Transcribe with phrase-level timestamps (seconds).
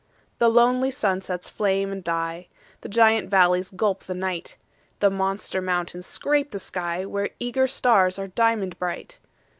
[0.39, 2.47] The lonely sunsets flame and die;
[2.81, 4.57] The giant valleys gulp the night;
[4.99, 9.19] The monster mountains scrape the sky, Where eager stars are diamond bright.